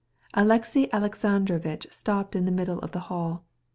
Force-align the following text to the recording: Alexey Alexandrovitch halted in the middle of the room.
Alexey 0.33 0.91
Alexandrovitch 0.91 1.85
halted 2.07 2.35
in 2.35 2.45
the 2.45 2.51
middle 2.51 2.79
of 2.79 2.89
the 2.89 3.05
room. 3.11 3.41